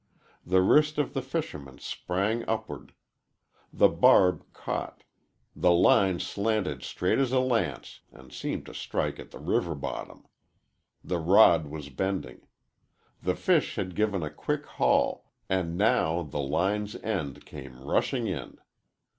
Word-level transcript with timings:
The 0.43 0.63
wrist 0.63 0.97
of 0.97 1.13
the 1.13 1.21
fisherman 1.21 1.77
sprang 1.77 2.43
upward. 2.47 2.93
The 3.71 3.87
barb 3.87 4.43
caught; 4.51 5.03
the 5.55 5.69
line 5.69 6.19
slanted 6.19 6.81
straight 6.81 7.19
as 7.19 7.31
a 7.31 7.39
lance 7.39 7.99
and 8.11 8.33
seemed 8.33 8.65
to 8.65 8.73
strike 8.73 9.19
at 9.19 9.29
the 9.29 9.37
river 9.37 9.75
bottom. 9.75 10.25
The 11.03 11.19
rod 11.19 11.67
was 11.67 11.89
bending. 11.89 12.47
The 13.21 13.35
fish 13.35 13.75
had 13.75 13.93
given 13.93 14.23
a 14.23 14.31
quick 14.31 14.65
haul, 14.65 15.29
and 15.47 15.77
now 15.77 16.23
the 16.23 16.41
line's 16.41 16.95
end 17.03 17.45
came 17.45 17.79
rushing 17.79 18.25
in. 18.25 18.57